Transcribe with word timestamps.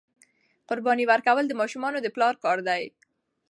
قرباني 0.69 1.05
ورکول 1.07 1.45
د 1.47 1.53
ماشومانو 1.61 1.97
د 2.01 2.07
پلار 2.15 2.33
کار 2.43 2.57
دی. 2.67 2.83